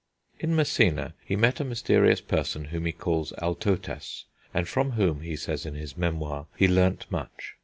[0.39, 5.35] In Messina he met a mysterious person whom he calls Altotas, and from whom, he
[5.35, 7.53] says in his Memoir, he learnt much.